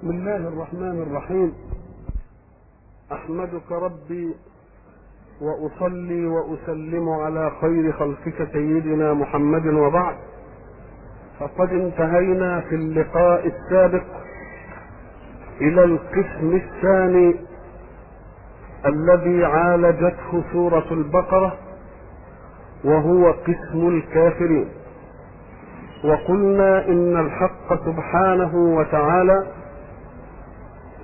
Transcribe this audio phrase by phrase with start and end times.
[0.00, 1.52] بسم الله الرحمن الرحيم.
[3.12, 4.34] أحمدك ربي
[5.40, 10.16] وأصلي وأسلم على خير خلقك سيدنا محمد وبعد.
[11.40, 14.02] فقد انتهينا في اللقاء السابق
[15.60, 17.36] إلى القسم الثاني
[18.86, 21.56] الذي عالجته سورة البقرة
[22.84, 24.68] وهو قسم الكافرين.
[26.04, 29.59] وقلنا إن الحق سبحانه وتعالى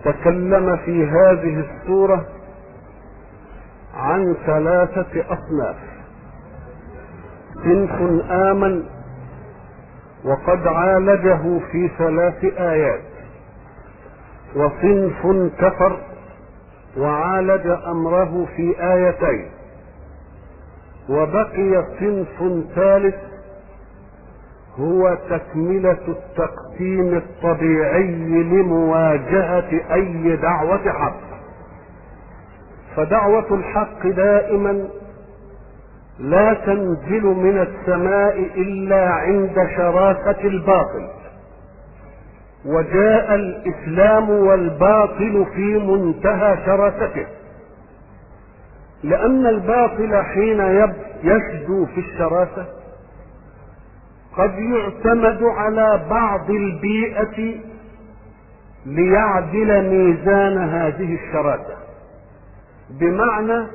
[0.07, 2.24] تكلم في هذه السورة
[3.95, 5.77] عن ثلاثة أصناف.
[7.55, 8.83] صنف آمن
[10.24, 13.00] وقد عالجه في ثلاث آيات.
[14.56, 15.98] وصنف كفر
[16.97, 19.50] وعالج أمره في آيتين.
[21.09, 23.14] وبقي صنف ثالث
[24.80, 31.21] هو تكملة التقسيم الطبيعي لمواجهة أي دعوة حق.
[32.97, 34.89] فدعوة الحق دائما
[36.19, 41.09] لا تنزل من السماء إلا عند شراسة الباطل.
[42.67, 47.27] وجاء الإسلام والباطل في منتهى شراسته
[49.05, 50.61] لأن الباطل حين
[51.22, 52.67] يشدو في الشراسة
[54.37, 57.55] قد يعتمد على بعض البيئة
[58.87, 61.77] ليعدل ميزان هذه الشراسة
[63.01, 63.67] بمعنى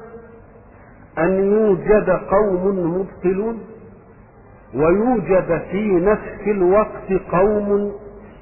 [1.17, 3.59] أن يوجد قوم مبطلون
[4.75, 7.91] ويوجد في نفس الوقت قوم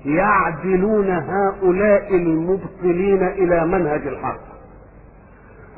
[0.06, 4.50] يعدلون هؤلاء المبطلين إلى منهج الحق.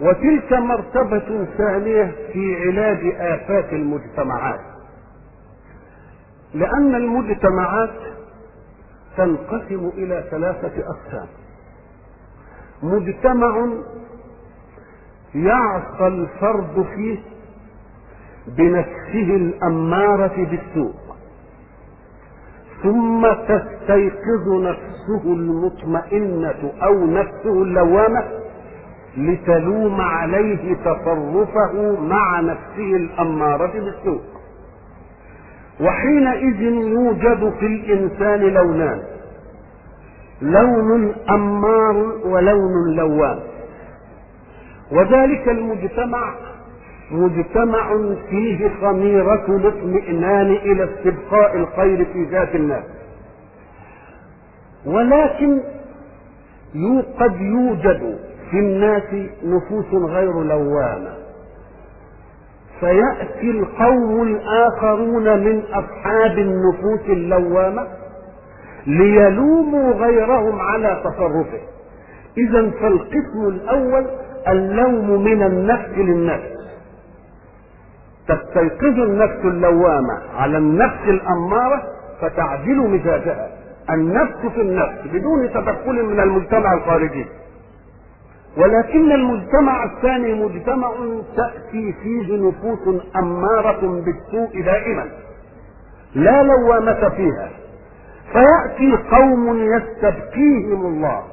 [0.01, 4.59] وتلك مرتبة ثانية في علاج آفات المجتمعات.
[6.53, 7.93] لأن المجتمعات
[9.17, 11.27] تنقسم إلى ثلاثة أقسام.
[12.83, 13.67] مجتمع
[15.35, 17.19] يعصى الفرد فيه
[18.47, 20.93] بنفسه الأمارة بالسوء
[22.83, 28.23] ثم تستيقظ نفسه المطمئنة أو نفسه اللوامة
[29.17, 34.21] لتلوم عليه تصرفه مع نفسه الأمارة بالسوء.
[35.81, 39.01] وحينئذ يوجد في الإنسان لونان
[40.41, 43.39] لون أمار ولون لوام
[44.91, 46.33] وذلك المجتمع
[47.11, 47.97] مجتمع
[48.29, 52.83] فيه خميرة الاطمئنان إلى استبقاء الخير في ذات الناس.
[54.85, 55.59] ولكن
[57.19, 58.19] قد يوجد
[58.51, 59.03] في الناس
[59.45, 61.20] نفوس غير لوامة
[62.81, 67.87] فيأتي القوم الآخرون من أصحاب النفوس اللوامة
[68.87, 71.61] ليلوموا غيرهم على تصرفه
[72.37, 74.05] إذا فالقسم الأول
[74.47, 76.51] اللوم من النفس للنفس.
[78.27, 81.83] تستيقظ النفس اللوامة على النفس الأمارة
[82.21, 83.49] فتعدل مزاجها.
[83.89, 87.25] النفس في النفس بدون تدخل من المجتمع الخارجي.
[88.57, 90.91] ولكن المجتمع الثاني مجتمع
[91.37, 95.05] تأتي فيه نفوس أمارة بالسوء دائما.
[96.15, 97.49] لا لوامة فيها.
[98.33, 101.23] فيأتي قوم يستبقيهم الله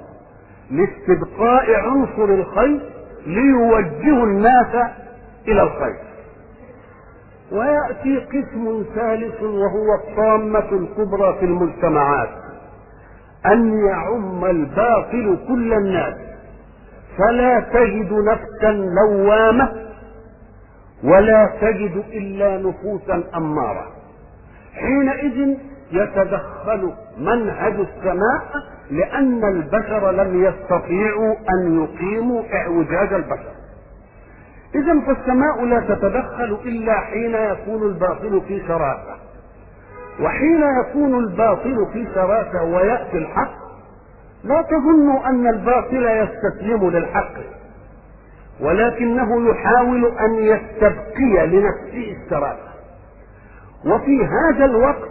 [0.70, 2.80] لاستبقاء عنصر الخير
[3.26, 4.74] ليوجهوا الناس
[5.48, 5.96] إلى الخير.
[7.52, 12.28] ويأتي قسم ثالث وهو الطامة الكبرى في المجتمعات.
[13.46, 16.27] أن يعم الباطل كل الناس.
[17.18, 19.72] فلا تجد نفسا لوامة
[21.04, 23.86] ولا تجد إلا نفوسا أمارة.
[24.74, 25.56] حينئذ
[25.92, 28.42] يتدخل منهج السماء
[28.90, 33.52] لأن البشر لم يستطيعوا أن يقيموا إعوجاج البشر.
[34.74, 39.16] إذا فالسماء لا تتدخل إلا حين يكون الباطل في شراسة.
[40.20, 43.67] وحين يكون الباطل في شراسة ويأتي الحق
[44.48, 47.34] لا تظنوا أن الباطل يستسلم للحق
[48.60, 52.68] ولكنه يحاول أن يستبقي لنفسه الشراسة
[53.86, 55.08] وفي هذا الوقت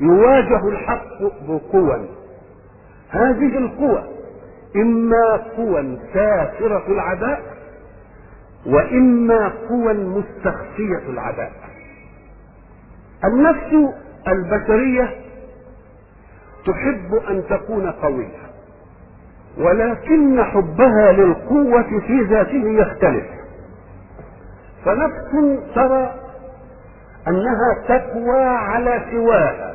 [0.00, 2.08] يواجه الحق بقوى
[3.10, 4.04] هذه القوى
[4.76, 7.42] إما قوى سافرة العداء
[8.66, 11.52] وإما قوى مستخفية العداء
[13.24, 13.92] النفس
[14.28, 15.14] البشرية
[16.66, 18.43] تحب أن تكون قوية.
[19.58, 23.24] ولكن حبها للقوة في ذاته يختلف.
[24.84, 26.14] فنفس ترى
[27.28, 29.74] أنها تقوى على سواها.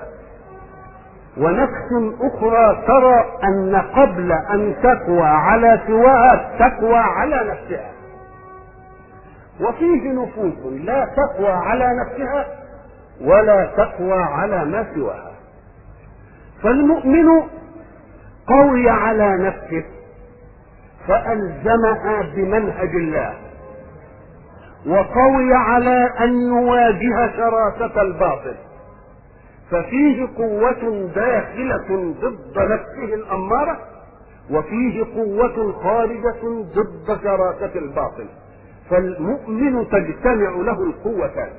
[1.37, 7.91] ونفس أخرى ترى أن قبل أن تقوى على سواها تقوى على نفسها.
[9.61, 12.45] وفيه نفوس لا تقوى على نفسها
[13.21, 15.31] ولا تقوى على ما سواها.
[16.63, 17.25] فالمؤمن
[18.49, 19.83] قوي على نفسه
[21.07, 23.33] فألزمها بمنهج الله
[24.87, 28.55] وقوي على أن يواجه شراسة الباطل
[29.71, 33.77] ففيه قوة داخلة ضد نفسه الأمارة
[34.51, 38.25] وفيه قوة خارجة ضد شراسة الباطل
[38.89, 41.49] فالمؤمن تجتمع له القوتان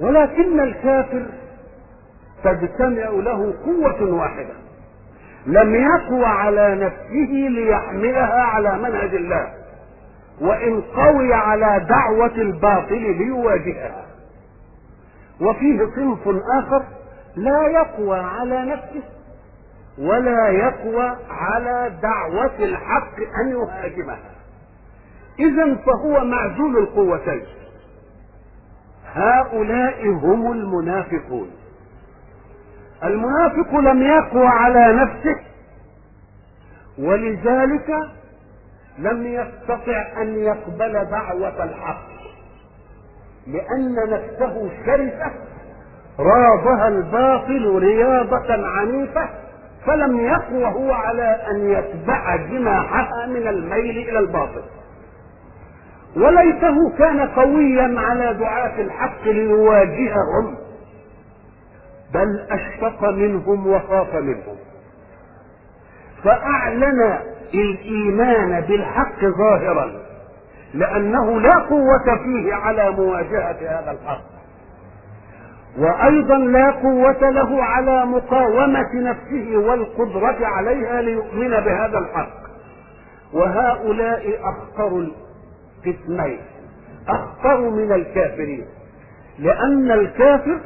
[0.00, 1.26] ولكن الكافر
[2.44, 4.54] تجتمع له قوة واحدة.
[5.48, 9.52] لم يقوى على نفسه ليحملها على منهج الله.
[10.40, 14.06] وإن قوي على دعوة الباطل ليواجهها.
[15.40, 16.28] وفيه صنف
[16.58, 16.82] آخر
[17.36, 19.02] لا يقوى على نفسه
[19.98, 24.30] ولا يقوى على دعوة الحق أن يهاجمها
[25.38, 27.42] إذا فهو معزول القوتين.
[29.14, 31.50] هؤلاء هم المنافقون.
[33.04, 35.36] المنافق لم يقوى على نفسه
[36.98, 37.94] ولذلك
[38.98, 42.08] لم يستطع أن يقبل دعوة الحق
[43.46, 45.30] لأن نفسه شرسة
[46.18, 49.28] راضها الباطل رياضة عنيفة
[49.86, 54.62] فلم يقوى هو على أن يتبع جناحها من الميل إلى الباطل.
[56.16, 60.56] وليته كان قويا على دعاة الحق ليواجههم.
[62.14, 64.56] بل أشفق منهم وخاف منهم.
[66.24, 67.18] فأعلن
[67.54, 69.92] الإيمان بالحق ظاهرا
[70.74, 74.28] لأنه لا قوة فيه على مواجهة هذا الحق.
[75.78, 82.38] وأيضا لا قوة له على مقاومة نفسه والقدرة عليها ليؤمن بهذا الحق.
[83.32, 85.06] وهؤلاء أخطر
[85.86, 86.38] قسمين
[87.08, 88.66] أخطر من الكافرين
[89.38, 90.60] لأن الكافر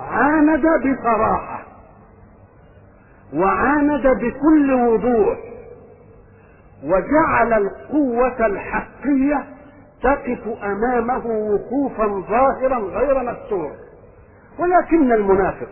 [0.00, 1.62] عاند بصراحة.
[3.34, 5.38] وعاند بكل وضوح.
[6.84, 9.44] وجعل القوة الحقية
[10.02, 13.72] تقف أمامه وقوفا ظاهرا غير مستور
[14.58, 15.68] ولكن المنافق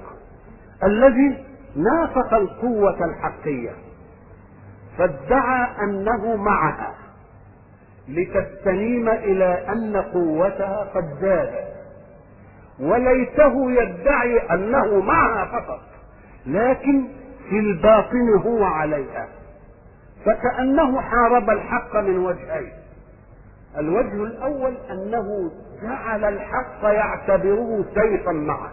[0.85, 1.45] الذي
[1.77, 3.71] نافق القوة الحقية
[4.99, 6.95] فادعى أنه معها
[8.09, 11.78] لتستنيم إلى أن قوتها قد زادت.
[12.81, 15.81] وليته يدعي أنه معها فقط
[16.47, 17.05] لكن
[17.49, 19.29] في الباطن هو عليها
[20.25, 22.73] فكأنه حارب الحق من وجهين.
[23.79, 25.51] الوجه الأول أنه
[25.83, 28.73] جعل الحق يعتبره سيفا معه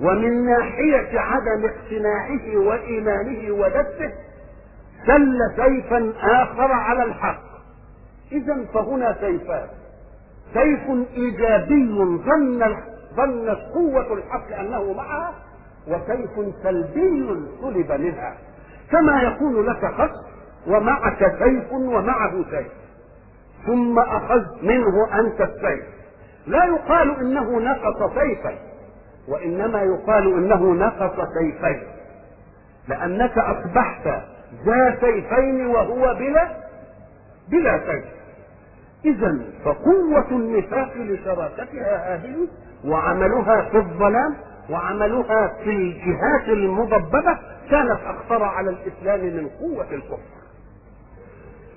[0.00, 4.12] ومن ناحية عدم اقتناعه وإيمانه ودسه
[5.06, 7.44] سل سيفا آخر على الحق.
[8.32, 9.68] اذا فهنا سيفان.
[10.52, 11.88] سيف إيجابي
[12.26, 12.76] ظن
[13.16, 15.32] ظنت قوة الحق أنه معها
[15.88, 16.30] وسيف
[16.62, 17.28] سلبي
[17.62, 18.34] سلب منها.
[18.90, 20.10] كما يكون لك خص
[20.66, 22.72] ومعك سيف ومعه سيف
[23.66, 25.84] ثم اخذت منه أنت السيف
[26.46, 28.54] لا يقال إنه نقص سيفا
[29.28, 31.82] وإنما يقال إنه نقص سيفين
[32.88, 34.06] لأنك أصبحت
[34.66, 36.48] ذا سيفين وهو بلا
[37.50, 38.04] بلا سيف
[39.04, 42.48] إذا فقوة النفاق لشراكتها هذه
[42.84, 44.34] وعملها في الظلام
[44.70, 47.38] وعملها في الجهات المضببة
[47.70, 50.18] كانت أخطر على الإسلام من قوة الكفر.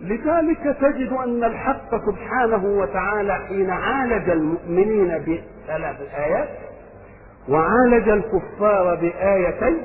[0.01, 6.49] لذلك تجد أن الحق سبحانه وتعالى حين عالج المؤمنين بثلاث آيات
[7.49, 9.83] وعالج الكفار بآيتين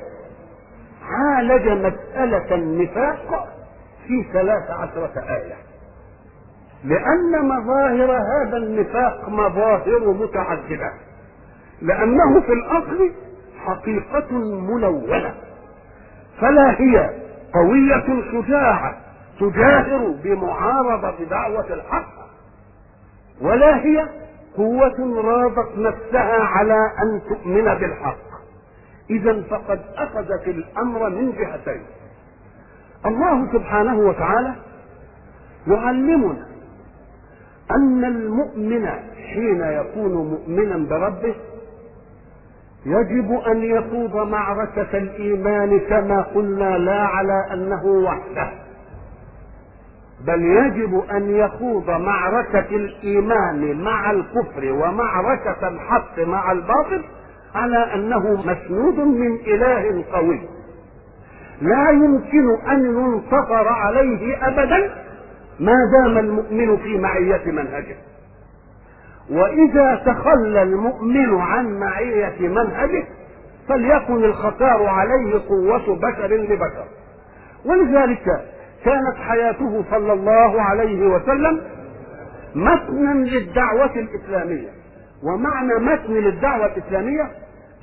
[1.03, 3.49] عالج مسألة النفاق
[4.07, 5.72] في ثلاث عشرة آية.
[6.85, 10.93] لأن مظاهر هذا النفاق مظاهر متعددة.
[11.83, 13.11] لأنه في الأصل
[13.67, 15.35] حقيقة ملونة.
[16.41, 17.11] فلا هي
[17.55, 18.97] قوية شجاعة
[19.41, 22.13] تجاهر بمعارضة دعوة الحق
[23.41, 24.09] ولا هي
[24.57, 28.33] قوة راضت نفسها على أن تؤمن بالحق.
[29.11, 31.83] إذا فقد أخذت الأمر من جهتين.
[33.07, 34.55] الله سبحانه وتعالى
[35.67, 36.52] يعلمنا
[37.77, 38.87] أن المؤمن
[39.35, 41.35] حين يكون مؤمنا بربه
[42.87, 48.49] يجب أن يخوض معركة الإيمان كما قلنا لا على أنه وحده
[50.27, 57.05] بل يجب أن يخوض معركة الإيمان مع الكفر ومعركة الحق مع الباطل
[57.55, 60.41] على أنه مسنود من إله قوي.
[61.63, 64.91] لا يمكن أن ينتصر عليه ابدا
[65.63, 67.97] ما دام المؤمن في معية منهجه.
[69.31, 73.05] وإذا تخلى المؤمن عن معية منهجه
[73.69, 76.85] فليكن الخطار عليه قوة بشر لبشر.
[77.65, 78.25] ولذلك
[78.85, 81.61] كانت حياته صلى الله عليه وسلم
[82.55, 84.69] متنا للدعوة الإسلامية.
[85.23, 87.31] ومعنى متن للدعوة الإسلامية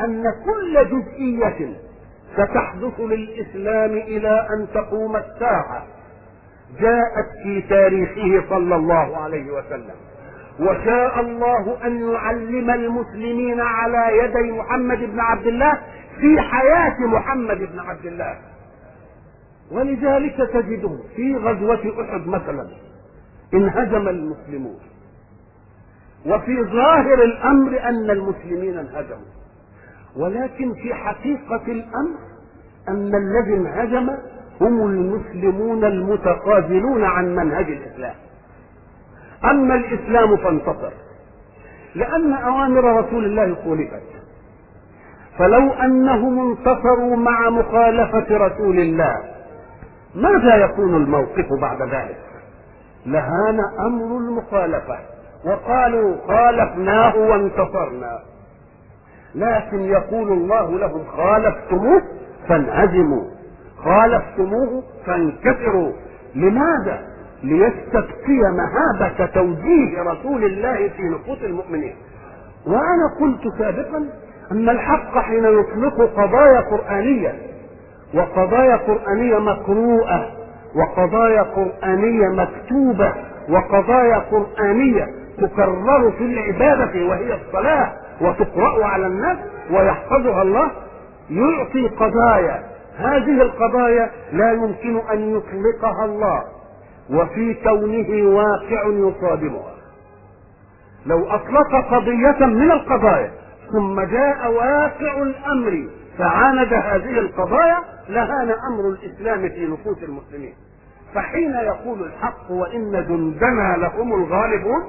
[0.01, 1.74] أن كل جزئية
[2.33, 5.83] ستحدث للإسلام إلى أن تقوم الساعة.
[6.79, 9.95] جاءت في تاريخه صلى الله عليه وسلم.
[10.59, 15.77] وشاء الله أن يعلم المسلمين على يدي محمد بن عبد الله
[16.19, 18.38] في حياة محمد بن عبد الله.
[19.71, 22.67] ولذلك تجده في غزوة أحد مثلا
[23.53, 24.79] انهزم المسلمون.
[26.25, 29.29] وفي ظاهر الأمر أن المسلمين انهزموا.
[30.15, 32.19] ولكن في حقيقة الأمر
[32.88, 34.09] أن الذي انهزم
[34.62, 38.16] هم المسلمون المتقابلون عن منهج الإسلام.
[39.44, 40.92] أما الإسلام فانتصر.
[41.96, 44.04] لأن أوامر رسول الله خولفت
[45.38, 49.16] فلو أنهم انتصروا مع مخالفة رسول الله
[50.16, 52.18] ماذا يكون الموقف بعد ذلك؟
[53.06, 54.98] لهان أمر المخالفة.
[55.46, 58.20] وقالوا خالفناه وانتصرنا.
[59.36, 62.01] لكن يقول الله لهم خالفتموه
[62.48, 63.38] فانهزموا.
[63.83, 65.91] خالفتموه فانكسروا
[66.36, 67.01] لماذا؟
[67.43, 71.95] ليستبقي مهابة توجيه رسول الله في نفوس المؤمنين.
[72.67, 74.09] وأنا قلت سابقا
[74.51, 77.33] أن الحق حين يطلق قضايا قرآنية
[78.13, 80.31] وقضايا قرآنية مقروءة
[80.75, 83.13] وقضايا قرآنية مكتوبة
[83.50, 85.07] وقضايا قرآنية
[85.38, 89.38] تكرر في العبادة وهي الصلاة وتقرأ على الناس
[89.71, 90.71] ويحفظها الله
[91.29, 92.63] يعطي قضايا
[93.00, 96.44] هذه القضايا لا يمكن أن يطلقها الله
[97.10, 99.74] وفي كونه واقع يصادمها.
[101.06, 103.32] لو أطلق قضية من القضايا
[103.72, 105.88] ثم جاء واقع الأمر
[106.18, 107.77] فعاند هذه القضايا
[108.10, 110.53] لهان أمر الإسلام في نفوس المسلمين.
[111.13, 114.84] فحين يقول الحق وإن جندنا لهم الغالبون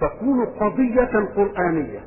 [0.00, 2.00] تكون قضية قرآنية.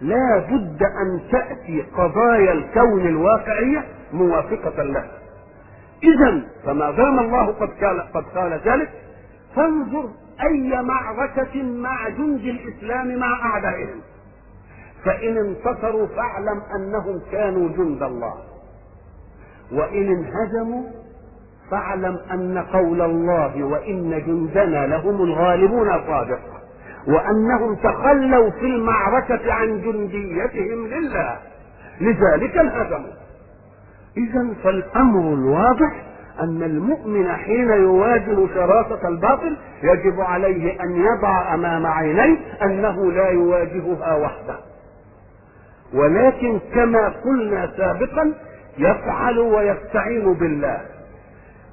[0.00, 5.10] لا بد أن تأتي قضايا الكون الواقعية موافقة لها
[6.02, 8.90] اذا فما دام الله قد قال قد قال ذلك
[9.56, 10.08] فانظر
[10.42, 14.00] أي معركة مع جند الإسلام مع أعدائهم.
[15.04, 18.34] فإن انتصروا فاعلم أنهم كانوا جند الله.
[19.72, 20.82] وإن انهزموا
[21.70, 26.40] فاعلم أن قول الله وإن جندنا لهم الغالبون صادق
[27.08, 31.38] وأنهم تخلوا في المعركة عن جنديتهم لله.
[32.00, 33.23] لذلك انهزموا.
[34.16, 36.02] إذا فالأمر الواضح
[36.40, 44.16] أن المؤمن حين يواجه شراسة الباطل يجب عليه أن يضع أمام عينيه أنه لا يواجهها
[44.16, 44.56] وحده.
[45.94, 48.32] ولكن كما قلنا سابقا
[48.78, 50.80] يفعل ويستعين بالله.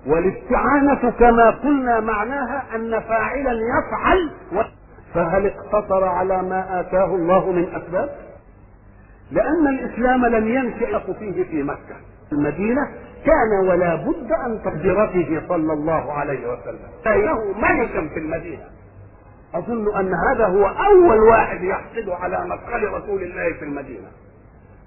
[0.08, 4.30] والاستعانة كما قلنا معناها أن فاعلا يفعل
[5.14, 8.10] فهل اقتصر على ما آتاه الله من أسباب؟
[9.32, 12.11] لأن الإسلام لم ينشأ فيه في مكة.
[12.32, 12.82] المدينة
[13.26, 16.80] كان ولا بد أن تقدرته صلى الله عليه وسلم.
[17.06, 18.64] فإنه ملكا في المدينة.
[19.56, 24.08] أظن أن هذا هو أول واحد يحصل على مدخل رسول الله في المدينة.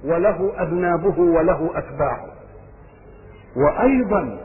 [0.04, 2.26] وله أذنابه وله أتباعه.
[3.56, 4.38] وأيضا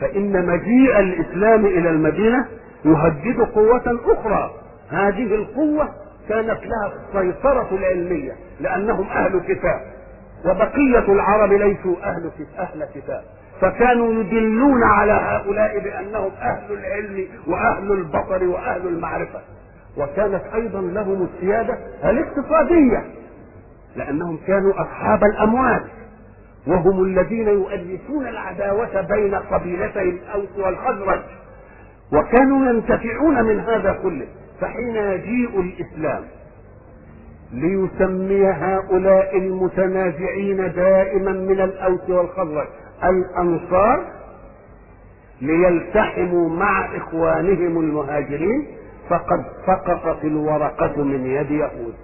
[0.00, 2.46] فإن مجيء الإسلام إلى المدينة
[2.84, 4.50] يهدد قوة أخرى.
[4.88, 5.88] هذه القوة
[6.28, 9.80] كانت لها السيطرة العلمية لأنهم أهل كتاب.
[10.44, 13.22] وبقية العرب ليسوا أهل أهل كتاب.
[13.60, 19.40] فكانوا يدلون على هؤلاء بأنهم أهل العلم وأهل البصر وأهل المعرفة.
[19.96, 23.04] وكانت أيضا لهم السيادة الاقتصادية
[23.96, 25.84] لأنهم كانوا أصحاب الأموال.
[26.66, 31.20] وهم الذين يؤلفون العداوة بين قبيلتي الأوس والخزرج.
[32.12, 34.26] وكانوا ينتفعون من هذا كله
[34.60, 36.24] فحين يجيء الإسلام
[37.52, 42.66] ليسمي هؤلاء المتنازعين دائما من الأوس والخزرج
[43.04, 44.04] الأنصار
[45.40, 48.66] ليلتحموا مع إخوانهم المهاجرين
[49.08, 51.94] فقد سقطت الورقة من يد يهود.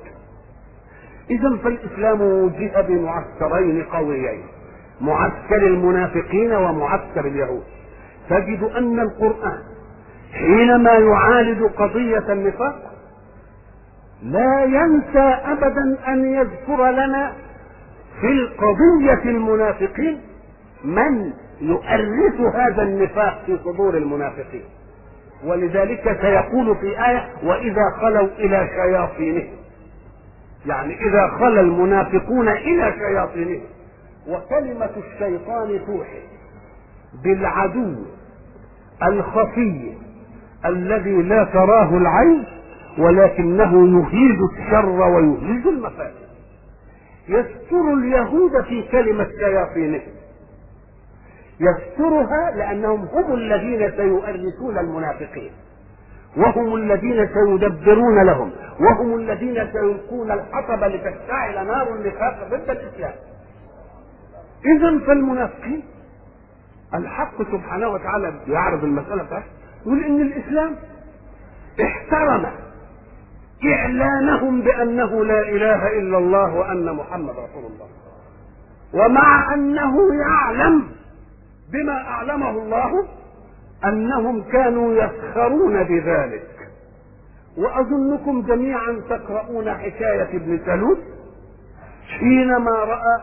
[1.31, 4.43] إذا فالإسلام وجه بمعسكرين قويين
[5.00, 7.64] معسكر المنافقين ومعسكر اليهود.
[8.31, 9.59] تجد أن القرآن
[10.33, 12.88] حينما يعالج قضية النفاق
[14.22, 17.32] لا ينسى ابدا أن يذكر لنا
[18.20, 20.20] في القضية المنافقين
[20.84, 24.64] من يؤرث هذا النفاق في صدور المنافقين.
[25.44, 29.58] ولذلك سيقول في آية وإذا خلوا إلى شياطينهم.
[30.66, 33.60] يعني إذا خلى المنافقون إلى شياطينهم.
[34.28, 36.22] وكلمة الشيطان توحي
[37.25, 37.94] بالعدو
[39.02, 39.92] الخفي
[40.64, 42.44] الذي لا تراه العين
[42.99, 46.28] ولكنه يهيج الشر ويهيج المفاسد.
[47.28, 50.12] يستر اليهود في كلمة شياطينهم.
[51.61, 55.50] يسترها لأنهم هم الذين سيؤرثون المنافقين.
[56.37, 58.52] وهم الذين سيدبرون لهم.
[58.81, 63.12] وهم الذين سيلقون الحطب لتشتعل نار النفاق ضد الإسلام.
[64.64, 65.83] إذا فالمنافقين
[66.95, 69.47] الحق سبحانه وتعالى يعرض المسألة بتاعته
[69.87, 70.76] يقول إن الإسلام
[71.83, 72.47] احترم
[73.64, 77.86] إعلانهم بأنه لا إله إلا الله وأن محمد رسول الله.
[78.94, 80.88] ومع أنه يعلم
[81.72, 83.06] بما أعلمه الله
[83.84, 86.48] أنهم كانوا يسخرون بذلك.
[87.58, 90.98] وأظنكم جميعا تقرؤون حكاية ابن سلول
[92.18, 93.20] حينما رأى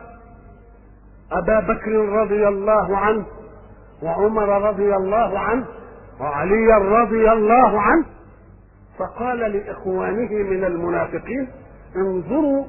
[1.32, 3.26] أبا بكر رضي الله عنه
[4.04, 5.66] وعمر رضي الله عنه
[6.20, 8.06] وعلي رضي الله عنه
[9.00, 11.48] فقال لإخوانه من المنافقين
[11.96, 12.66] انظروا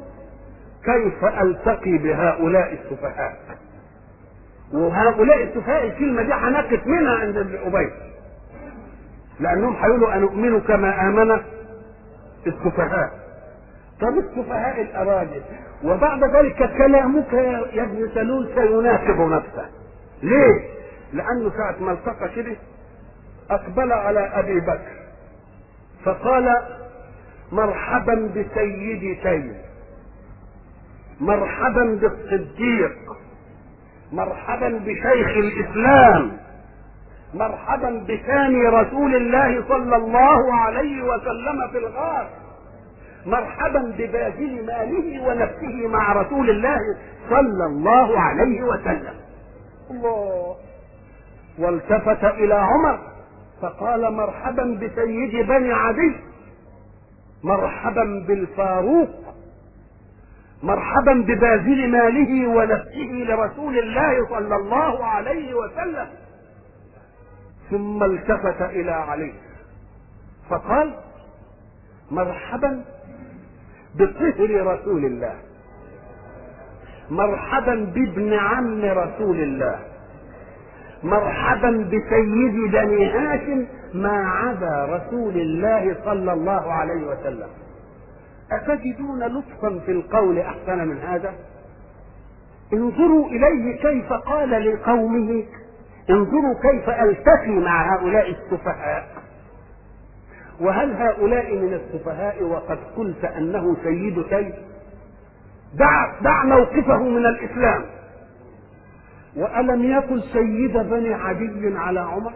[0.84, 3.36] كيف ألتقي بهؤلاء السفهاء.
[4.72, 7.90] وهؤلاء السفهاء الكلمة دي هنقف منها عند ابن أبي.
[9.40, 11.40] لأنهم هيقولوا أنؤمن كما آمن
[12.46, 13.10] السفهاء.
[14.00, 15.42] طب السفهاء الأراجل
[15.84, 17.32] وبعد ذلك كلامك
[17.72, 19.66] يا ابن سلول سيناسب نفسه.
[20.22, 20.60] ليه؟
[21.12, 22.56] لأنه ساعة ما التقى كده
[23.50, 25.05] أقبل على أبي بكر.
[26.06, 26.62] فقال
[27.52, 29.54] مرحبا بسيدي تيم.
[31.20, 32.96] مرحبا بالصديق.
[34.12, 36.36] مرحبا بشيخ الإسلام.
[37.34, 42.28] مرحبا بثاني رسول الله صلى الله عليه وسلم في الغار.
[43.26, 46.78] مرحبا بباذل ماله ونفسه مع رسول الله
[47.30, 49.14] صلى الله عليه وسلم.
[49.90, 50.56] الله.
[51.58, 53.15] والتفت إلى عمر.
[53.62, 56.16] فقال مرحبا بسيد بني عدي
[57.44, 59.08] مرحبا بالفاروق
[60.62, 66.08] مرحبا بباذل ماله ونفسه لرسول الله صلى الله عليه وسلم.
[67.70, 69.32] ثم التفت إلى علي
[70.50, 70.94] فقال
[72.10, 72.84] مرحبا
[73.94, 75.34] بطهر رسول الله
[77.10, 79.78] مرحبا بابن عم رسول الله.
[81.02, 87.48] مرحبا بسيد بني هاشم ما عدا رسول الله صلى الله عليه وسلم.
[88.52, 91.34] أتجدون لطفا في القول أحسن من هذا؟
[92.72, 95.44] انظروا إليه كيف قال لقومه
[96.10, 99.08] انظروا كيف ألتقي مع هؤلاء السفهاء.
[100.60, 104.54] وهل هؤلاء من السفهاء وقد قلت أنه سيد سيد
[105.74, 107.84] دع, دع موقفه من الإسلام.
[109.36, 112.32] وألم يقل سيد بني عدي على عمر؟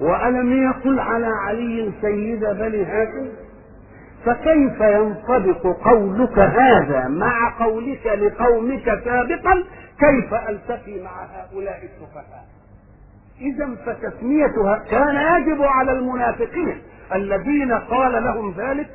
[0.00, 3.28] وألم يقل على علي سيد بني هاشم؟
[4.24, 9.64] فكيف ينطبق قولك هذا مع قولك لقومك سابقا؟
[10.00, 12.44] كيف ألتقي مع هؤلاء السفهاء؟
[13.40, 16.82] اذا فتسميتها كان يجب على المنافقين
[17.14, 18.90] الذين قال لهم ذلك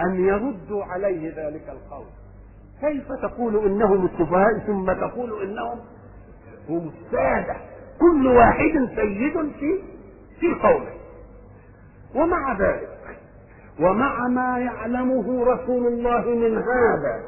[0.00, 2.06] أن يردوا عليه ذلك القول.
[2.80, 5.78] كيف تقول إنهم السفهاء ثم تقول إنهم
[6.70, 7.56] هم الساده
[8.00, 9.78] كل واحد سيد في
[10.40, 10.90] في قومه.
[12.14, 12.88] ومع ذلك
[13.80, 17.20] ومع ما يعلمه رسول الله من هذا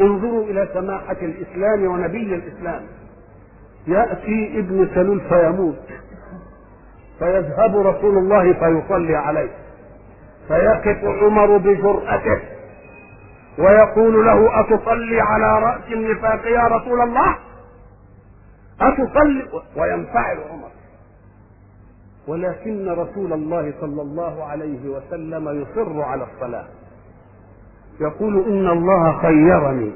[0.00, 2.82] انظروا إلى سماحة الإسلام ونبي الإسلام.
[3.86, 5.88] يأتي ابن سلول فيموت.
[7.18, 9.50] فيذهب رسول الله فيصلي عليه.
[10.48, 12.40] فيقف عمر بجرأته.
[13.58, 17.36] ويقول له أتصلي على رأس النفاق يا رسول الله؟
[18.80, 20.68] أتصلي وينفعل عمر.
[22.28, 26.66] ولكن رسول الله صلى الله عليه وسلم يصر على الصلاة.
[28.00, 29.92] يقول إن الله خيرني.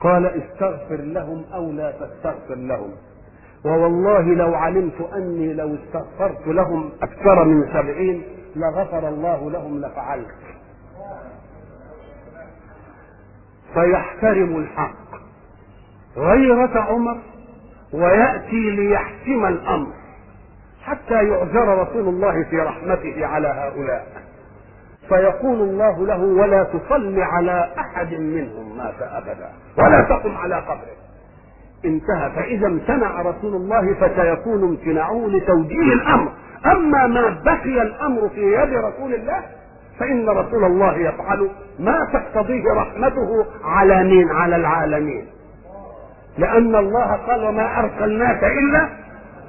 [0.00, 2.90] قال استغفر لهم أو لا تستغفر لهم.
[3.64, 8.22] ووالله لو علمت أني لو استغفرت لهم أكثر من سبعين
[8.56, 10.34] لغفر الله لهم لفعلت.
[13.74, 15.10] فيحترم الحق.
[16.16, 17.18] غيرة عمر
[17.92, 19.86] ويأتي ليحسم الأمر
[20.84, 24.06] حتى يعذر رسول الله في رحمته على هؤلاء.
[25.08, 29.48] فيقول الله له ولا تصل على أحد منهم مات أبدا
[29.78, 30.96] ولا تقم على قبره.
[31.84, 32.30] انتهى.
[32.36, 36.32] فإذا امتنع رسول الله فسيكون امتناعه لتوجيه الأمر.
[36.66, 39.42] أما ما بقي الأمر في يد رسول الله
[39.98, 45.26] فإن رسول الله يفعل ما تقتضيه رحمته على مين؟ على العالمين.
[46.38, 48.88] لأن الله قال وما أرسلناك إلا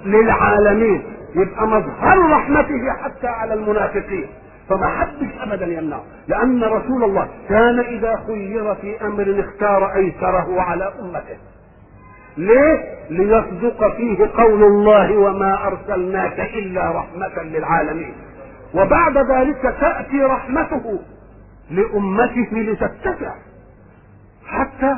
[0.06, 1.04] للعالمين.
[1.36, 4.28] يبقى مظهر رحمته حتى على المنافقين.
[4.70, 6.04] فما حدش ابدا يمنعه.
[6.28, 11.38] لأن رسول الله كان إذا خير في أمر اختار أيسره على أمته.
[12.38, 18.14] ليه؟ ليصدق فيه قول الله وما أرسلناك إلا رحمة للعالمين.
[18.74, 21.00] وبعد ذلك تأتي رحمته
[21.72, 23.34] لأمته لتتسع
[24.48, 24.96] حتى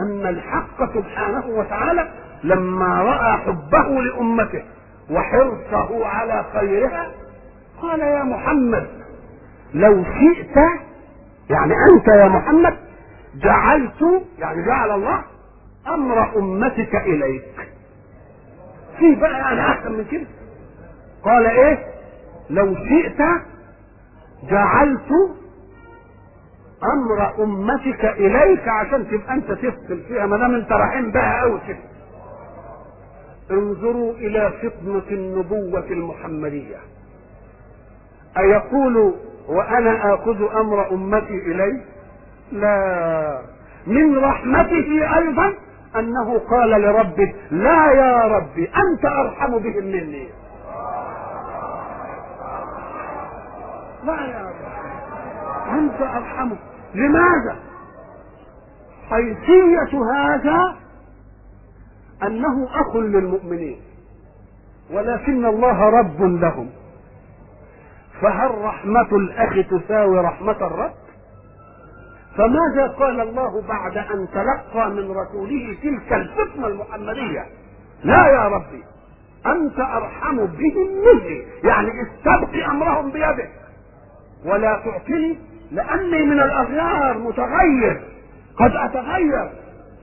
[0.00, 2.08] أن الحق سبحانه وتعالى
[2.44, 4.62] لما رأى حبه لأمته
[5.10, 7.10] وحرصه على خيرها
[7.82, 8.86] قال يا محمد
[9.74, 10.56] لو شئت
[11.50, 12.76] يعني أنت يا محمد
[13.34, 15.22] جعلت يعني جعل الله
[15.88, 17.72] أمر أمتك إليك.
[18.98, 20.26] في بقى يعني أحسن من كده.
[21.24, 21.78] قال إيه؟
[22.50, 23.18] لو شئت
[24.50, 25.08] جعلت
[26.92, 31.78] أمر أمتك إليك عشان تبقى أنت تفصل فيها ما دام أنت رحيم بها قوي كده.
[33.50, 36.76] انظروا إلى فطنة النبوة المحمدية.
[38.38, 39.14] أيقول
[39.48, 41.80] وأنا آخذ أمر أمتي الي
[42.52, 43.38] لا.
[43.86, 45.54] من رحمته أيضا
[45.96, 50.28] أنه قال لربه لا يا ربي أنت أرحم بهم مني.
[54.04, 54.54] لا يا رب.
[55.78, 56.56] أنت ارحمه
[56.94, 57.56] لماذا
[59.10, 60.76] حيثية هذا
[62.22, 63.80] أنه أخ للمؤمنين
[64.90, 66.70] ولكن الله رب لهم
[68.22, 70.94] فهل رحمة الأخ تساوي رحمة الرب؟
[72.36, 77.46] فماذا قال الله بعد أن تلقى من رسوله تلك الفتنة المحمدية؟
[78.04, 78.84] لا يا ربي
[79.46, 83.50] أنت أرحم بهم مني، يعني استبقي أمرهم بيدك
[84.44, 85.38] ولا تعطني
[85.70, 88.02] لأني من الأغيار متغير.
[88.56, 89.50] قد أتغير.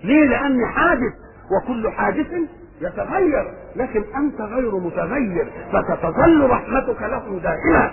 [0.04, 1.13] ليه؟ لأني حادث.
[1.52, 2.34] وكل حادث
[2.82, 3.54] يتغير.
[3.76, 5.52] لكن أنت غير متغير.
[5.74, 7.91] فتتظل رحمتك لهم دائما.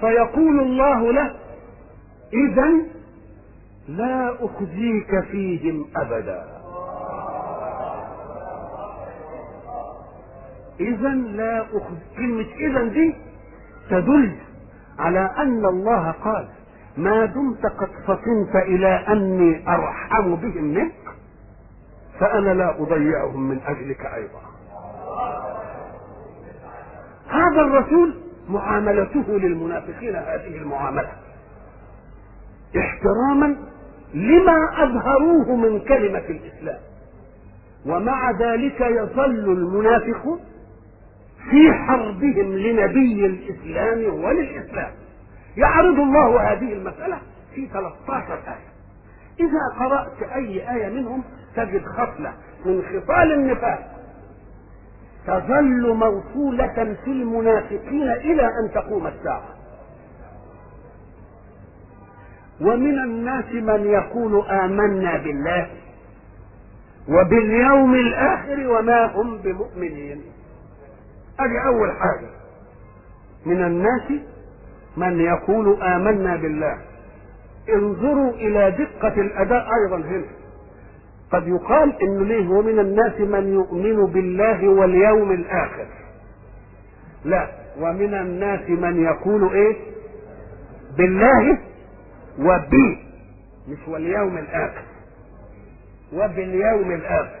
[0.00, 1.34] فيقول الله له
[2.32, 2.68] اذا
[3.88, 6.57] لا أخزيك فيهم أبدا.
[10.80, 13.14] اذا لا اخزي كلمة اذا دي
[13.90, 14.36] تدل
[14.98, 16.48] على أن الله قال
[16.96, 20.92] ما دمت قد فطنت إلى أني أرحم بهم منك
[22.20, 24.40] فأنا لا أضيعهم من أجلك أيضا.
[27.28, 28.14] هذا الرسول
[28.48, 31.12] معاملته للمنافقين هذه المعاملة.
[32.78, 33.56] احتراما
[34.14, 36.78] لما أظهروه من كلمة الإسلام.
[37.86, 40.38] ومع ذلك يظل المنافق
[41.50, 44.90] في حربهم لنبي الإسلام وللإسلام.
[45.56, 47.18] يعرض الله هذه المسألة
[47.54, 48.68] في 13 آية.
[49.40, 51.24] إذا قرأت أي آية منهم
[51.56, 52.32] تجد خصلة
[52.64, 53.94] من خصال النفاق.
[55.26, 59.48] تظل موصولة في المنافقين إلى أن تقوم الساعة.
[62.60, 65.70] ومن الناس من يقول آمنا بالله
[67.08, 70.22] وباليوم الآخر وما هم بمؤمنين.
[71.40, 72.28] هذه أول حاجة.
[73.46, 74.22] من الناس
[74.96, 76.78] من يقول آمنا بالله.
[77.68, 80.24] انظروا إلى دقة الأداء أيضا هنا.
[81.32, 85.86] قد يقال إنه ليه ومن الناس من يؤمن بالله واليوم الآخر.
[87.24, 87.48] لا
[87.80, 89.76] ومن الناس من يقول إيه؟
[90.96, 91.58] بالله
[92.38, 92.98] وبي
[93.68, 94.82] مش واليوم الآخر.
[96.12, 97.38] وباليوم الآخر.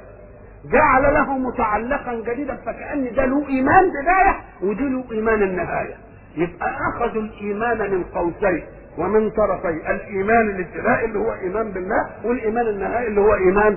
[0.64, 5.94] جعل له متعلقا جديدا فكأن ده له إيمان بداية ودي له إيمان النهاية.
[6.36, 8.62] يبقى اخذوا الإيمان من قوسين
[8.98, 13.76] ومن طرفي الإيمان الابتدائي اللي هو إيمان بالله والإيمان النهائي اللي هو إيمان.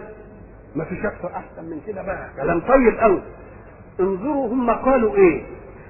[0.75, 2.27] ما فيش أكثر أحسن من كده بقى.
[2.41, 3.21] كلام طيب قوي
[3.99, 5.43] انظروا هم قالوا إيه.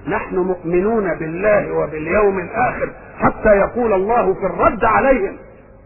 [0.08, 5.36] نحن مؤمنون بالله وباليوم الآخر حتى يقول الله في الرد عليهم.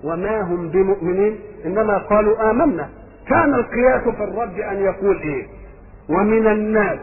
[0.05, 2.89] وما هم بمؤمنين؟ إنما قالوا آمنا.
[3.29, 5.47] كان القياس في الرد أن يقول إيه؟
[6.09, 6.99] ومن الناس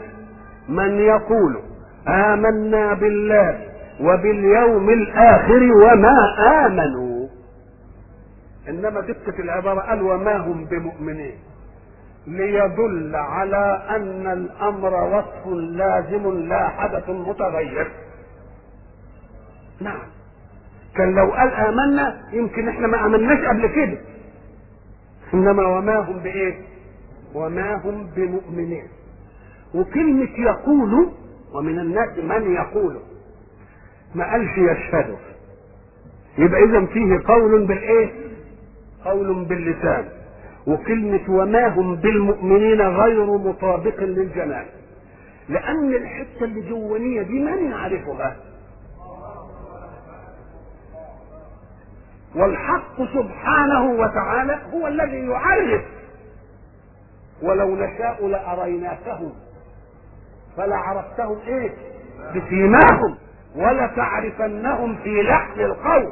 [0.69, 1.59] من يقول
[2.07, 3.59] آمنا بالله
[4.01, 6.17] وباليوم الآخر وما
[6.65, 7.27] آمنوا.
[8.69, 11.35] إنما دقة العبارة قال وما هم بمؤمنين.
[12.27, 17.87] ليدل على أن الأمر وصف لازم لا حدث متغير.
[19.81, 20.07] نعم.
[20.95, 23.97] كان لو قال آمنا يمكن إحنا ما آمناش قبل كده.
[25.33, 26.61] إنما وما هم بإيه؟
[27.35, 28.83] وما هم بمؤمنين.
[29.75, 31.09] وكلمة يقول
[31.53, 32.97] ومن الناس من يقول.
[34.15, 35.15] ما قالش يشهد.
[36.37, 38.11] يبقى إذا فيه قول بالإيه؟
[39.05, 40.05] قول باللسان.
[40.67, 44.65] وكلمة وما هم بالمؤمنين غير مطابق للجنان
[45.49, 48.35] لأن الحتة اللي جوانية دي من يعرفها
[52.35, 55.81] والحق سبحانه وتعالى هو الذي يعرف.
[57.41, 59.33] ولو نشاء لأريناكهم
[60.57, 61.71] فلعرفتهم إيه
[62.35, 63.15] بسيماهم
[63.55, 66.11] ولتعرفنهم في لحن القول.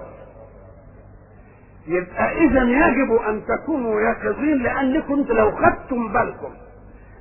[1.88, 6.50] يبقى اذا يجب أن تكونوا يقظين لأنكم لو خدتم بالكم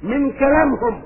[0.02, 1.02] من كلامهم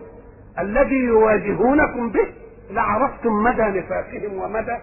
[0.59, 2.27] الذي يواجهونكم به
[2.71, 4.77] لعرفتم مدى نفاقهم ومدى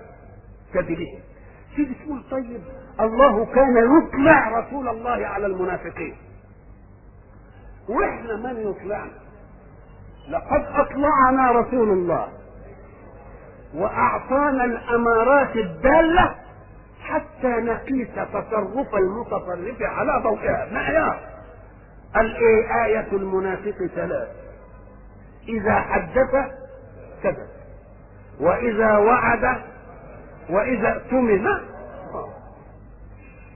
[0.73, 1.19] كذبهم.
[1.75, 2.61] تيجي تقول طيب
[2.99, 6.15] الله كان يطلع رسول الله على المنافقين.
[7.89, 9.11] وإحنا من يطلعنا؟
[10.29, 12.27] لقد أطلعنا رسول الله.
[13.75, 16.35] وأعطانا الأمارات الدالة
[17.01, 20.73] حتى نقيس تصرف المتصرف على ضوئها.
[20.73, 21.19] معيار.
[22.15, 24.27] الإيه آية المنافق ثلاث.
[25.47, 26.31] إذا حدث
[27.23, 27.47] كذب
[28.39, 29.61] وإذا وعد
[30.49, 31.47] وإذا اؤتمن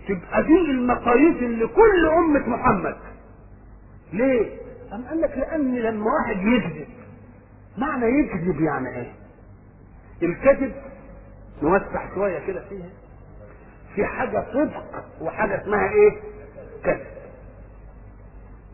[0.07, 2.95] تبقى دي المقاييس اللي كل أمة محمد.
[4.13, 4.57] ليه؟
[4.93, 6.87] أم قال لك لأن لما واحد يكذب
[7.77, 9.11] معنى يكذب يعني إيه؟
[10.23, 10.71] الكذب
[11.63, 12.89] نوسع شوية كده فيها.
[13.95, 16.11] في حاجة صدق وحاجة اسمها إيه؟
[16.83, 17.05] كذب.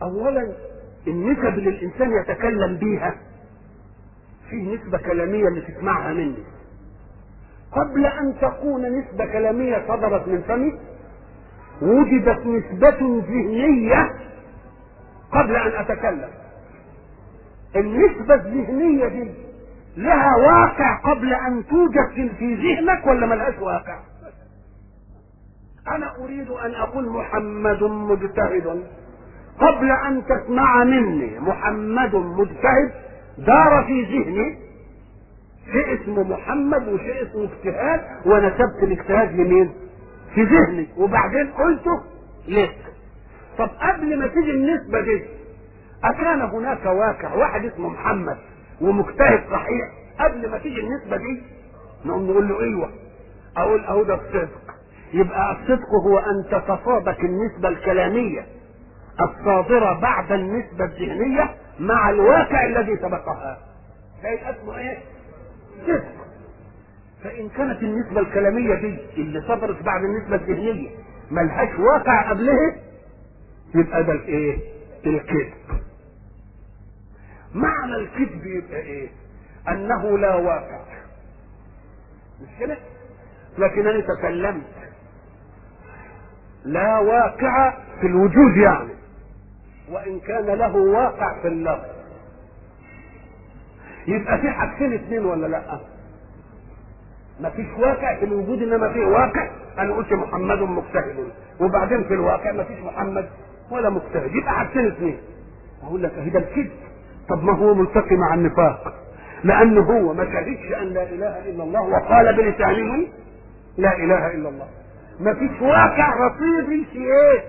[0.02, 0.52] اولا
[1.06, 3.14] النسب اللي الإنسان يتكلم بيها
[4.50, 6.44] فيه نسبة كلامية اللي تسمعها مني.
[7.76, 10.72] قبل أن تكون نسبة كلامية صدرت من فمي
[11.82, 14.10] وجدت نسبة ذهنية
[15.32, 16.28] قبل أن أتكلم.
[17.76, 19.30] النسبة الذهنية دي
[19.96, 23.98] لها واقع قبل أن توجد في ذهنك ولا ملهاش واقع؟
[25.88, 28.84] أنا أريد أن أقول محمد مجتهد.
[29.60, 32.92] قبل أن تسمع مني محمد مجتهد
[33.38, 34.58] دار في ذهني
[35.72, 39.72] شيء اسمه محمد وشيء اسمه اجتهاد ونسبت الاجتهاد لمين؟
[40.34, 40.88] في ذهني.
[40.96, 42.00] وبعدين قلته
[42.48, 42.76] لك
[43.58, 45.22] طب قبل ما تيجي النسبة دي
[46.04, 48.36] أكان هناك واقع واحد اسمه محمد
[48.80, 49.88] ومجتهد صحيح.
[50.20, 51.42] قبل ما تيجي النسبة دي
[52.04, 52.90] نقوم نقول له أيوه.
[53.56, 54.62] أقول أهو ده الصدق.
[55.14, 58.46] يبقى الصدق هو أن تتصادق النسبة الكلامية
[59.20, 63.58] الصادرة بعد النسبة الذهنية مع الواقع الذي سبقها.
[64.22, 64.98] ده اسمه إيه؟
[65.86, 66.04] صدق
[67.24, 70.90] فإن كانت النسبة الكلامية دي اللي صدرت بعد النسبة الذهنية
[71.30, 72.76] ملهاش واقع قبلها
[73.74, 74.58] يبقى ده الإيه؟
[75.06, 75.52] الكذب.
[77.54, 79.08] معنى الكذب يبقى إيه؟
[79.68, 80.80] أنه لا واقع.
[82.42, 82.76] مش كده؟
[83.58, 84.62] لكن أنا تكلمت.
[86.64, 88.92] لا واقع في الوجود يعني.
[89.90, 91.91] وإن كان له واقع في اللفظ.
[94.08, 95.78] يبقى في حاجتين اثنين ولا لأ؟
[97.40, 99.48] ما فيش واقع في الوجود إنما فيه واقع.
[99.78, 101.28] أنا قلت محمد مجتهد.
[101.60, 103.28] وبعدين في الواقع ما فيش محمد
[103.70, 104.34] ولا مجتهد.
[104.34, 105.18] يبقى حاجتين اثنين
[105.82, 106.70] أقول لك اهي ده الكذب.
[107.28, 108.94] طب ما هو ملتقي مع النفاق.
[109.44, 113.06] لأنه هو ما شهدش أن لا إله إلا الله وقال بلسانه
[113.78, 114.66] لا إله إلا الله.
[115.20, 117.40] ما فيش واقع رصيدي في إيه؟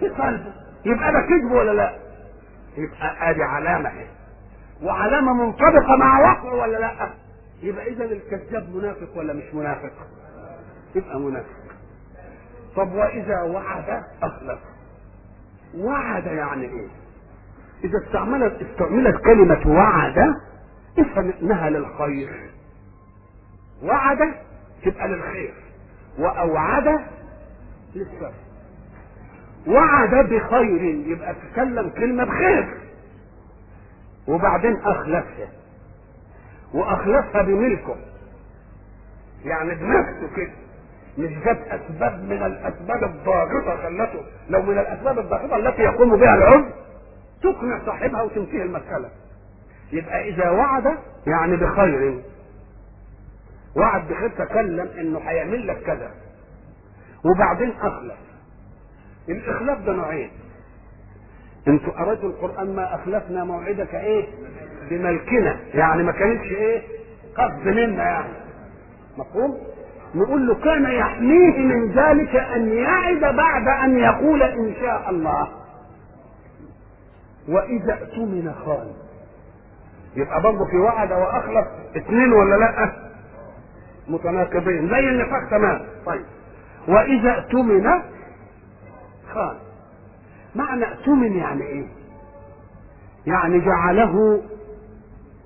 [0.00, 0.52] في قلبه.
[0.84, 1.92] يبقى ده كذب ولا لأ؟
[2.76, 3.88] يبقى آدي علامة.
[3.90, 4.06] إيه
[4.82, 7.10] وعلامة منطبقة مع واقع ولا لا؟
[7.62, 9.92] يبقى إذا الكذاب منافق ولا مش منافق؟
[10.94, 11.60] يبقى منافق.
[12.76, 14.58] طب وإذا وعد؟ اخلف
[15.78, 16.88] وعد يعني إيه؟
[17.84, 20.18] إذا استعملت استعملت كلمة وعد
[20.98, 22.50] افهم إنها للخير.
[23.82, 24.18] وعد
[24.84, 25.54] تبقى للخير.
[26.18, 27.00] وأوعد
[27.94, 28.32] للشر.
[29.66, 32.78] وعد بخير يبقى تكلم كلمة بخير.
[34.28, 35.48] وبعدين أخلفها.
[36.74, 37.96] وأخلفها بملكه.
[39.44, 40.52] يعني بنفسه كده.
[41.18, 44.20] مش جاب أسباب من الأسباب الضاغطة خلته.
[44.48, 46.64] لو من الأسباب الضاغطة التي يقوم بها العرف
[47.42, 49.10] تقنع صاحبها وتنتهي المسألة.
[49.92, 52.20] يبقى إذا وعد يعني بخير.
[53.76, 56.10] وعد بخير تكلم إنه هيعمل لك كذا.
[57.24, 58.18] وبعدين أخلف.
[59.28, 60.30] الإخلاف ده نوعين.
[61.68, 64.26] أنتوا قرأتوا القرآن ما أخلفنا موعدك إيه؟
[64.90, 65.56] بملكنا.
[65.74, 66.82] يعني ما كانتش إيه؟
[67.36, 68.32] قصد منا يعني.
[69.18, 69.58] مفهوم؟
[70.14, 75.48] نقول له كان يحميه من ذلك أن يعد بعد أن يقول إن شاء الله.
[77.48, 78.92] وإذا اؤتمن خان.
[80.16, 82.92] يبقى برضه في وعد وأخلف اثنين ولا لأ؟
[84.08, 84.88] متناقضين.
[84.90, 85.80] زي النفاق تمام.
[86.06, 86.24] طيب.
[86.88, 87.90] وإذا اؤتمن
[89.34, 89.56] خان.
[90.54, 91.86] معنى اؤتمن يعني إيه؟
[93.26, 94.42] يعني جعله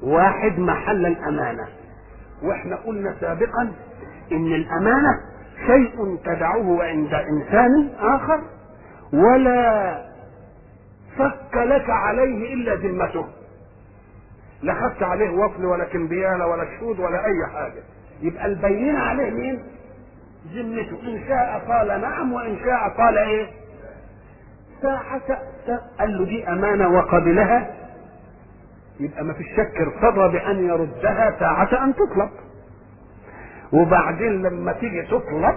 [0.03, 1.69] واحد محل الأمانة.
[2.43, 3.73] وإحنا قلنا سابقا
[4.33, 5.21] إن الأمانة
[5.67, 8.41] شيء تدعه عند إنسان آخر
[9.13, 9.95] ولا
[11.19, 13.27] فك لك عليه إلا ذمته.
[14.63, 17.83] لا خدت عليه وصل ولا كمبيالة ولا شهود ولا أي حاجة.
[18.23, 19.63] يبقى البينة عليه مين؟
[20.55, 20.99] ذمته.
[21.09, 23.47] إن شاء قال نعم وإن شاء قال إيه؟
[24.85, 25.39] ساعة
[25.99, 27.71] قال له دي أمانة وقبلها.
[29.01, 32.31] يبقى ما في شك ارتضى بأن يردها ساعة أن تطلب.
[33.73, 35.55] وبعدين لما تيجي تطلب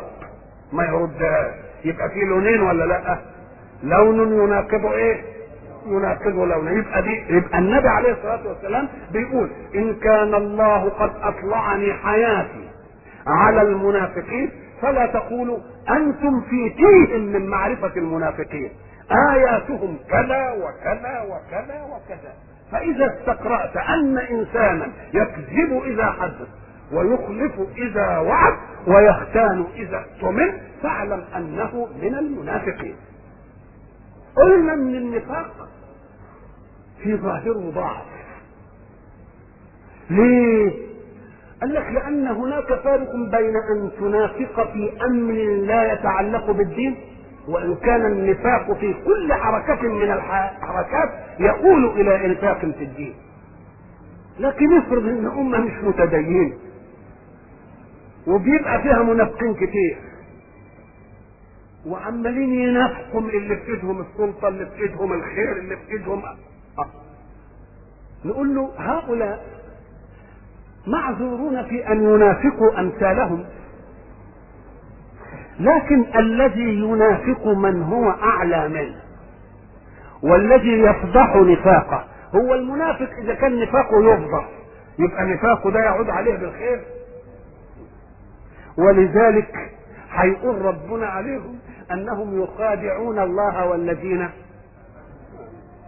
[0.74, 1.54] ما يردهاش
[1.86, 3.18] يبقى في لونين ولا لأ؟
[3.84, 5.22] لون يناقض إيه؟
[5.88, 6.78] يناقض لون.
[6.78, 12.68] يبقى دي يبقى النبي عليه الصلاة والسلام بيقول إن كان الله قد أطلعني حياتي
[13.28, 15.58] على المنافقين فلا تقولوا
[15.90, 18.70] أنتم في تيه من معرفة المنافقين.
[19.12, 22.34] آياتهم كذا وكذا وكذا وكذا.
[22.72, 26.48] فإذا استقرأت أن إنسانا يكذب إذا حدث
[26.94, 28.54] ويخلف إذا وعد
[28.88, 32.96] ويختان إذا اؤتمن فاعلم أنه من المنافقين.
[34.36, 35.70] قلنا من النفاق
[37.04, 38.06] في ظاهره ضعف
[40.10, 40.72] ليه؟
[41.62, 45.34] قال لك لأن هناك فارق بين أن تنافق في أمر
[45.66, 46.96] لا يتعلق بالدين
[47.48, 53.14] وان كان النفاق في كل حركة من الحركات يؤول إلى إنفاق في الدين
[54.40, 56.54] لكن افرض إن أمة مش متدينة
[58.28, 59.98] وبيبقى فيها منافقين كتير
[61.88, 66.24] وعمالين ينافقوا اللي في إيدهم السلطة اللي في إيدهم الخير اللي في إيدهم.
[68.26, 69.46] نقول له هؤلاء
[70.88, 73.46] معذورون في أن ينافقوا أمثالهم
[75.60, 78.96] لكن الذي ينافق من هو أعلى منه
[80.24, 82.06] والذي يفضح نفاقه.
[82.36, 84.50] هو المنافق إذا كان نفاقه يفضح
[85.00, 86.82] يبقى نفاقه ده يعود عليه بالخير.
[88.78, 89.72] ولذلك
[90.12, 91.60] هيقول ربنا عليهم
[91.92, 94.30] أنهم يخادعون الله والذين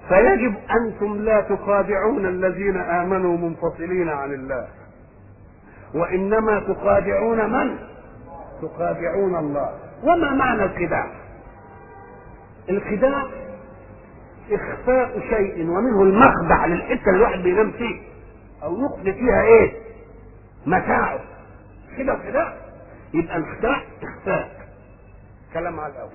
[0.10, 4.68] فيجب أنتم لا تخادعون الذين آمنوا منفصلين عن الله.
[5.94, 7.76] وإنما تخادعون من؟
[8.62, 9.70] تخادعون الله.
[10.04, 11.08] وما معنى الخداع؟
[12.70, 13.24] الخداع
[14.52, 18.02] إخفاء شيء ومنه المخدع للحته اللي الواحد بينام فيه.
[18.64, 19.74] أو يخفي فيها إيه؟
[20.66, 21.20] متاعه.
[21.98, 22.54] كده الخداع
[23.14, 24.50] يبقى الخداع إخفاء.
[25.54, 26.12] كلام على الأول.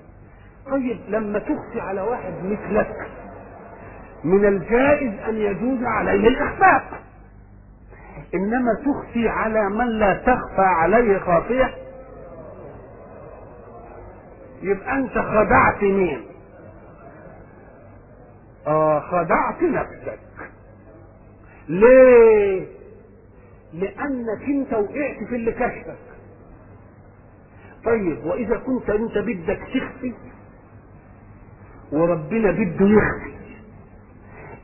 [0.71, 3.09] طيب لما تخفي على واحد مثلك
[4.25, 6.85] من الجائز أن يجوز عليه الإخفاء.
[8.35, 11.75] إنما تخفي على من لا تخفى عليه خافية.
[14.63, 16.23] يبقى أنت خدعت مين؟
[18.67, 20.19] آه خدعت نفسك.
[21.69, 22.67] ليه؟
[23.73, 25.99] لأنك أنت وقعت في اللي كشفك.
[27.85, 30.15] طيب وإذا كنت أنت بدك تخفي
[31.93, 33.35] وربنا بده يخفي.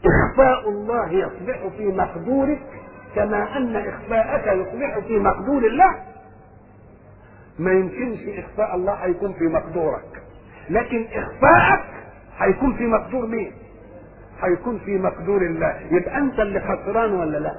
[0.07, 2.66] إخفاء الله يصبح في مقدورك
[3.14, 6.10] كما أن إخفاءك يصبح في مقدور الله.
[7.61, 10.23] ما يمكنش إخفاء الله هيكون في مقدورك.
[10.70, 11.85] لكن إخفاءك
[12.38, 13.53] هيكون في مقدور مين؟
[14.42, 15.81] هيكون في مقدور الله.
[15.90, 17.55] يبقى أنت اللي خسران ولا لا؟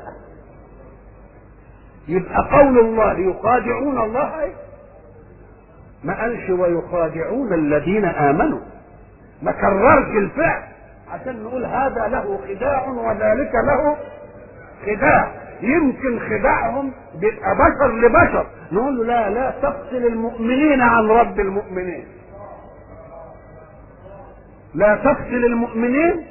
[2.07, 4.49] يبقى قول الله يخادعون الله؟
[6.03, 8.59] ما قالش ويخادعون الذين آمنوا.
[9.41, 10.63] ما كررش الفعل.
[11.11, 13.97] عشان نقول هذا له خداع وذلك له
[14.85, 15.40] خداع.
[15.61, 18.45] يمكن خداعهم بيبقى بشر لبشر.
[18.71, 22.05] نقول له لا لا تفصل المؤمنين عن رب المؤمنين.
[24.75, 26.23] لا تفصل المؤمنين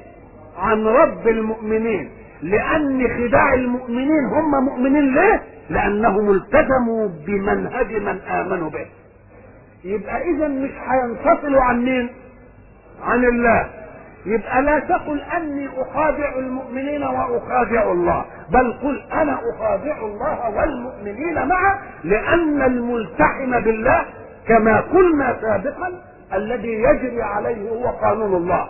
[0.58, 2.10] عن رب المؤمنين.
[2.42, 8.86] لأن خداع المؤمنين هم مؤمنين ليه؟ لأنهم التزموا بمنهج من آمنوا به.
[9.84, 12.10] يبقى اذا مش هينفصلوا عن مين؟
[13.02, 13.70] عن الله.
[14.26, 21.78] يبقى لا تقل أني أخادع المؤمنين وأخادع الله بل قل أنا أخادع الله والمؤمنين معا
[22.04, 24.04] لأن الملتحم بالله
[24.48, 25.92] كما قلنا سابقا
[26.34, 28.68] الذي يجري عليه هو قانون الله.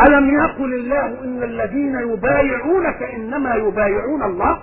[0.00, 4.58] ألم يقل الله إن الذين يبايعونك إنما يبايعون الله؟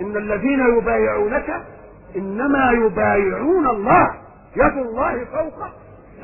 [0.00, 1.62] إن الذين يبايعونك
[2.16, 4.10] إنما يبايعون الله.
[4.56, 5.64] يد الله فوق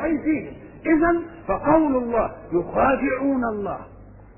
[0.05, 0.53] أيديهم.
[0.87, 3.79] إذا فقول الله يخادعون الله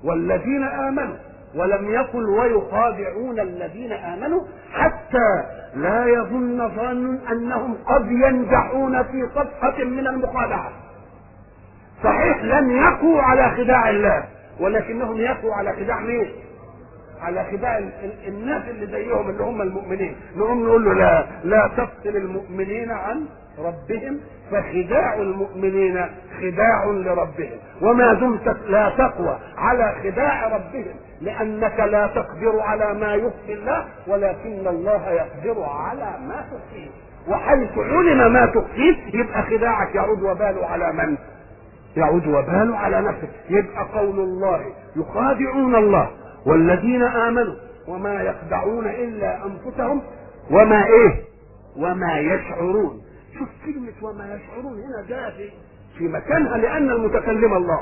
[0.03, 1.15] والذين آمنوا
[1.55, 4.41] ولم يقل ويخادعون الذين آمنوا
[4.71, 5.43] حتى
[5.75, 10.71] لا يظن ظن أنهم قد ينجحون في صفحة من المخادعة
[12.03, 14.23] صحيح لم يقوا على خداع الله
[14.59, 16.31] ولكنهم يقوا على خداع مين؟
[17.21, 17.77] على خداع
[18.27, 23.25] الناس اللي زيهم اللي هم المؤمنين نقوم نقول له لا لا تفصل المؤمنين عن
[23.59, 24.19] ربهم
[24.51, 26.05] فخداع المؤمنين
[26.41, 27.57] خداع لربهم.
[27.81, 34.67] وما دمت لا تقوى على خداع ربهم لأنك لا تقدر على ما يخفي الله ولكن
[34.67, 36.89] الله يقدر على ما تخفيه.
[37.27, 41.17] وحيث علم ما تخفيه يبقى خداعك يعود وباله على من؟
[41.97, 44.61] يعود وباله على نفسك يبقى قول الله
[44.95, 46.09] يخادعون الله
[46.45, 47.55] والذين آمنوا
[47.87, 50.01] وما يخدعون إلا أنفسهم
[50.51, 51.21] وما إيه؟
[51.77, 53.01] وما يشعرون.
[53.39, 55.49] شوف كلمة وما يشعرون هنا جاء في
[55.97, 57.81] في مكانها لأن المتكلم الله.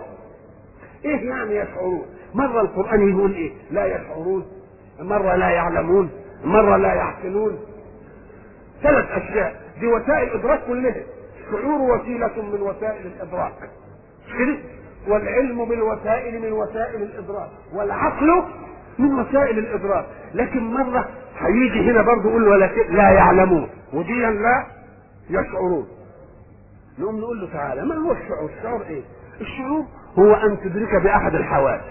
[1.06, 4.46] إيه يعني يشعرون؟ مرة القرآن يقول إيه؟ لا يشعرون،
[5.00, 6.10] مرة لا يعلمون،
[6.44, 7.60] مرة لا يعقلون.
[8.84, 10.96] ثلاث أشياء دي وسائل إدراك كلها.
[11.48, 13.70] الشعور وسيلة من وسائل الإدراك.
[15.08, 18.44] والعلم بالوسائل من وسائل الإدراك، والعقل
[19.00, 24.66] من وسائل الإدراك، لكن مرة هيجي هنا برضه يقول ولكن لا يعلمون، ودي لا
[25.30, 25.88] يشعرون.
[27.00, 29.04] نقوم نقول له تعالى ما هو الشعور؟ الشعور إيه؟
[29.42, 29.86] الشعور
[30.20, 31.82] هو أن تدرك بأحد الحواس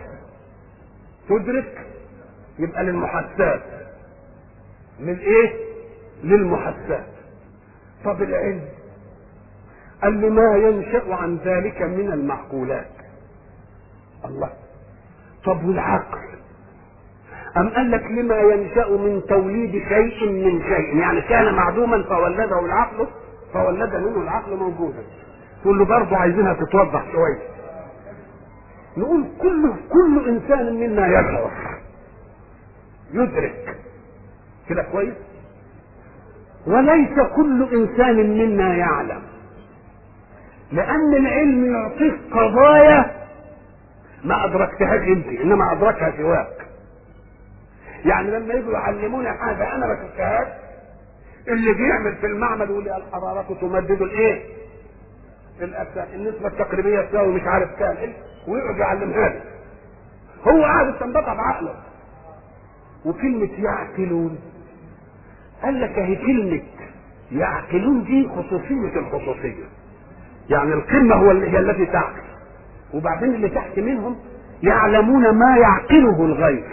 [1.29, 1.87] تدرك؟
[2.59, 3.63] يبقى للمحسات.
[5.01, 5.65] من إيه؟
[6.25, 7.07] للمحسات.
[8.05, 8.65] طب العلم؟
[10.03, 12.91] قال لي ما ينشأ عن ذلك من المعقولات.
[14.25, 14.51] الله.
[15.45, 16.30] طب والعقل؟
[17.57, 23.07] أم قال لك لما ينشأ من توليد شيء من شيء؟ يعني كان معدوما فولده العقل
[23.53, 25.03] فولد منه العقل موجودا.
[25.63, 27.39] تقول له برضه عايزينها تتوضح شوية.
[28.97, 31.51] نقول كل كل إنسان منا يشعر.
[33.13, 33.77] يدرك.
[34.69, 35.15] كده كويس؟
[36.67, 39.23] وليس كل إنسان منا يعلم.
[40.73, 43.11] لأن العلم يعطيك قضايا
[44.25, 46.70] ما أدركتهاش أنت إنما أدركها سواك.
[48.05, 50.49] يعني لما يجوا يعلمونا حاجة أنا ما شفتهاش
[51.49, 54.43] اللي بيعمل في المعمل يقول لي الحراره تمدد الإيه؟
[55.61, 57.97] الأجسام النسبة التقريبية تساوي مش عارف كام
[58.49, 59.41] ويقعد يعلمها لي.
[60.49, 61.75] هو قاعد يستنبطها بعقله.
[63.05, 64.39] وكلمة يعقلون
[65.63, 66.61] قال لك أهي كلمة
[67.33, 69.65] يعقلون دي خصوصية الخصوصية.
[70.51, 72.23] يعني القمة هو هي التي تعقل.
[72.95, 74.17] وبعدين اللي تحت منهم
[74.63, 76.65] يعلمون ما يعقله الغير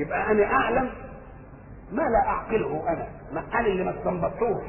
[0.00, 0.90] يبقى أنا أعلم
[1.92, 4.62] ما لا أعقله أنا ما قال اللي ما استنبطوش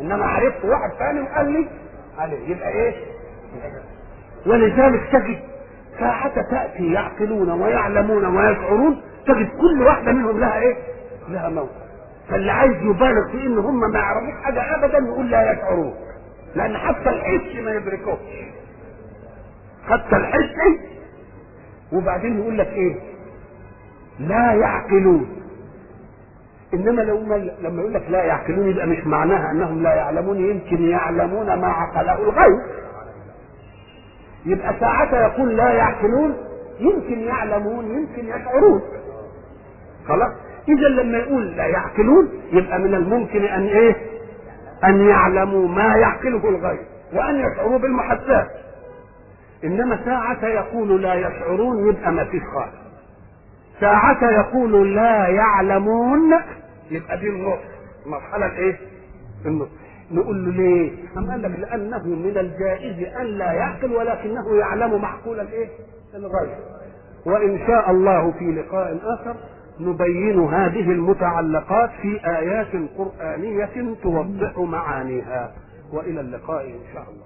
[0.00, 1.68] إنما عرفت واحد ثاني وقال لي
[2.18, 2.94] عليه يبقى إيه
[4.46, 5.38] ولذلك تجد
[5.98, 10.76] ساعة تأتي يعقلون ويعلمون ويشعرون تجد كل واحدة منهم لها إيه؟
[11.28, 11.84] لها موقف.
[12.28, 15.94] فاللي عايز يبالغ في إن هم ما يعرفوش حاجة ابدا يقول لا يشعرون.
[16.54, 18.18] لأن حتى الحس ما يدركوش.
[19.88, 20.54] حتى الحس
[21.92, 22.94] وبعدين يقول لك إيه؟
[24.18, 25.26] لا يعقلون.
[26.74, 27.18] إنما لو
[27.62, 30.36] لما يقول لك لا يعقلون يبقى مش معناها أنهم لا يعلمون.
[30.36, 32.60] يمكن يعلمون ما عقله الغير
[34.46, 36.34] يبقى ساعتها يقول لا يعقلون
[36.80, 38.80] يمكن يعلمون يمكن يشعرون.
[40.08, 40.32] خلاص؟
[40.68, 43.96] إذا لما يقول لا يعقلون يبقى من الممكن أن إيه؟
[44.84, 46.80] أن يعلموا ما يعقله الغير
[47.12, 48.46] وأن يشعروا بالمحسات.
[49.64, 52.83] إنما ساعة يقول لا يشعرون يبقى ما فيش خالص.
[53.80, 56.32] ساعة يقول لا يعلمون
[56.90, 57.58] يبقى دي النص
[58.06, 58.78] المرحلة الايه؟
[59.46, 59.68] النص
[60.10, 65.40] نقول له ليه؟ أم قال لك لأنه من الجائز أن لا يعقل ولكنه يعلم معقول
[65.40, 65.68] الايه؟
[66.14, 66.56] الغير
[67.26, 69.36] وإن شاء الله في لقاء آخر
[69.80, 72.68] نبين هذه المتعلقات في آيات
[72.98, 75.52] قرآنية توضح معانيها
[75.92, 77.23] وإلى اللقاء إن شاء الله